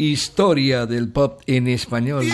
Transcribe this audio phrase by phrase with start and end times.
[0.00, 2.24] historia del pop en español.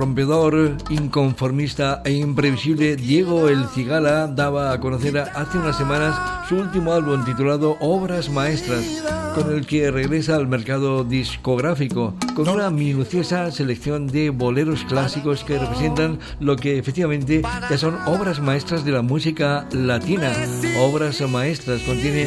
[0.00, 6.92] rompedor, inconformista e imprevisible Diego El Cigala daba a conocer hace unas semanas su último
[6.92, 9.04] álbum titulado Obras Maestras,
[9.36, 15.60] con el que regresa al mercado discográfico con una minuciosa selección de boleros clásicos que
[15.60, 20.32] representan lo que efectivamente ya son obras maestras de la música latina.
[20.80, 22.26] Obras maestras contiene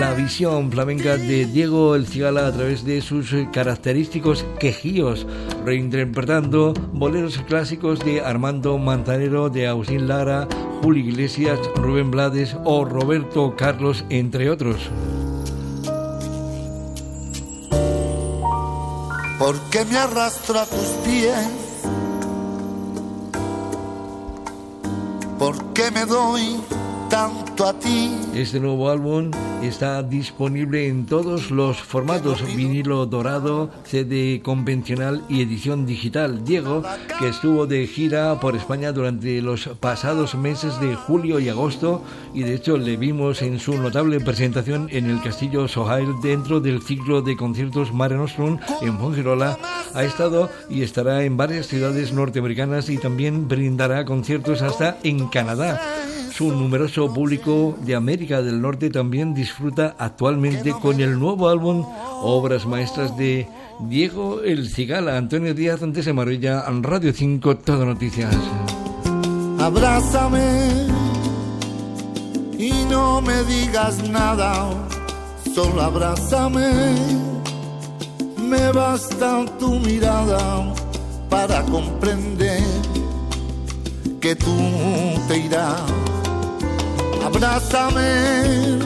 [0.00, 5.28] la visión flamenca de Diego El Cigala a través de sus característicos quejíos,
[5.64, 10.48] reinterpretando boleros clásicos de Armando Manzanero, de Agustín Lara,
[10.84, 14.76] Julio Iglesias, Rubén Blades o Roberto Carlos, entre otros.
[19.38, 21.48] ¿Por qué me arrastro a tus pies?
[25.38, 26.60] ¿Por qué me doy
[27.14, 28.10] tanto a ti.
[28.34, 29.30] Este nuevo álbum
[29.62, 36.44] está disponible en todos los formatos, vinilo dorado, CD convencional y edición digital.
[36.44, 36.82] Diego,
[37.20, 42.02] que estuvo de gira por España durante los pasados meses de julio y agosto,
[42.34, 46.82] y de hecho le vimos en su notable presentación en el Castillo Sohail dentro del
[46.82, 49.56] ciclo de conciertos Mare Nostrum en Fongirola,
[49.94, 55.80] ha estado y estará en varias ciudades norteamericanas y también brindará conciertos hasta en Canadá.
[56.36, 61.86] Su numeroso público de América del Norte también disfruta actualmente con el nuevo álbum
[62.22, 63.46] Obras Maestras de
[63.88, 68.34] Diego El Cigala, Antonio Díaz, antes de Maravilla, Radio 5, Todo Noticias.
[69.60, 70.88] Abrázame
[72.58, 74.70] y no me digas nada,
[75.54, 76.96] solo abrázame.
[78.42, 80.74] Me basta tu mirada
[81.30, 82.60] para comprender
[84.20, 84.56] que tú
[85.28, 86.03] te irás
[87.34, 88.78] Abrázame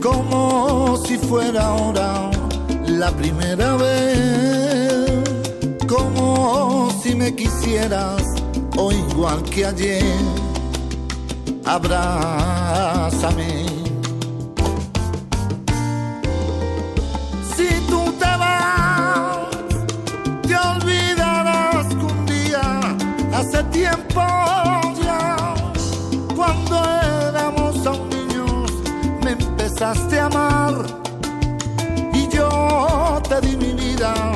[0.00, 2.30] como si fuera ahora
[2.86, 5.20] la primera vez,
[5.86, 8.22] como si me quisieras
[8.74, 10.02] o igual que ayer.
[11.66, 13.66] Abrázame.
[17.54, 19.50] Si tú te vas,
[20.48, 22.80] te olvidarás que un día
[23.34, 24.22] hace tiempo
[29.82, 29.92] a
[30.26, 30.74] amar
[32.12, 34.29] y yo te di mi vida.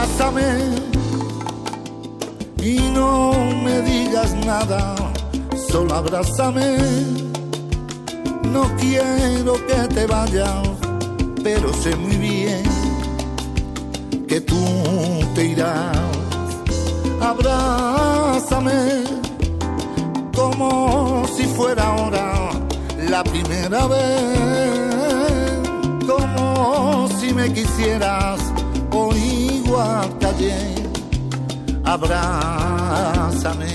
[0.00, 0.42] Abrázame
[2.62, 4.94] y no me digas nada,
[5.70, 6.78] solo abrázame.
[8.44, 10.68] No quiero que te vayas,
[11.42, 12.62] pero sé muy bien
[14.26, 14.62] que tú
[15.34, 15.96] te irás.
[17.20, 19.04] Abrázame
[20.34, 22.50] como si fuera ahora
[23.08, 25.60] la primera vez,
[26.06, 28.40] como si me quisieras
[29.70, 30.30] igual que
[31.84, 33.74] abrázame.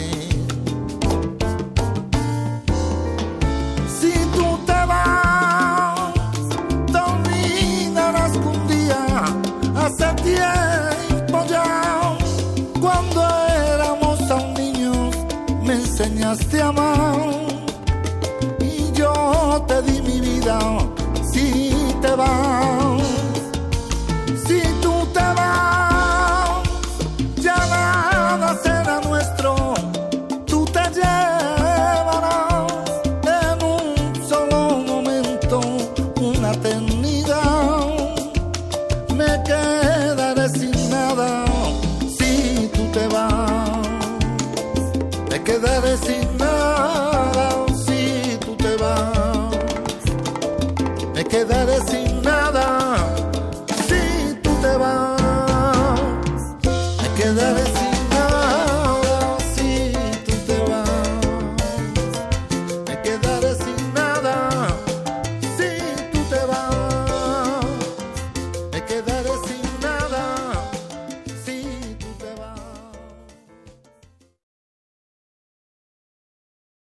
[3.97, 6.13] Si tú te vas,
[6.91, 6.99] te
[8.53, 9.01] un día
[9.83, 12.17] hace tiempo ya,
[12.81, 13.19] cuando
[13.73, 15.15] éramos aún niños,
[15.63, 17.29] me enseñaste a amar
[18.59, 19.13] y yo
[19.67, 20.59] te di mi vida.
[21.31, 22.64] Si te vas
[48.77, 49.49] vas,
[51.13, 51.74] me quedaré